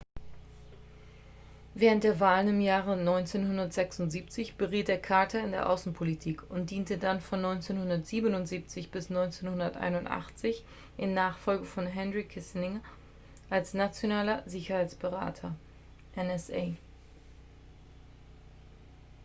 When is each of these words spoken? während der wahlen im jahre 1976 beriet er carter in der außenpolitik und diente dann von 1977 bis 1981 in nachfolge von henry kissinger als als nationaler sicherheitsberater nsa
während 1.75 2.03
der 2.03 2.19
wahlen 2.19 2.47
im 2.47 2.59
jahre 2.59 2.93
1976 2.93 4.55
beriet 4.55 4.89
er 4.89 4.97
carter 4.97 5.43
in 5.43 5.51
der 5.51 5.69
außenpolitik 5.69 6.49
und 6.49 6.71
diente 6.71 6.97
dann 6.97 7.21
von 7.21 7.45
1977 7.45 8.89
bis 8.89 9.11
1981 9.11 10.65
in 10.97 11.13
nachfolge 11.13 11.65
von 11.65 11.85
henry 11.85 12.23
kissinger 12.23 12.81
als 13.51 13.67
als 13.67 13.73
nationaler 13.75 14.41
sicherheitsberater 14.47 15.53
nsa 16.15 16.73